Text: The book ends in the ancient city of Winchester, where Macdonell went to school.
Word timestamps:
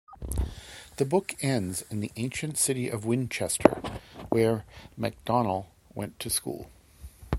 The 0.97 1.05
book 1.05 1.35
ends 1.43 1.83
in 1.91 1.99
the 1.99 2.11
ancient 2.15 2.57
city 2.57 2.89
of 2.89 3.05
Winchester, 3.05 3.69
where 4.29 4.65
Macdonell 4.97 5.67
went 5.93 6.19
to 6.21 6.29
school. 6.31 6.71